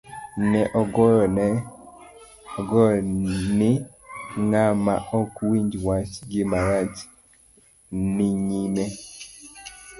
[0.51, 0.61] Ne
[2.57, 2.89] okong'eyo
[3.57, 3.71] ni
[4.49, 6.95] ng'ama ok winj wach, gima rach
[8.15, 8.85] ni nyime.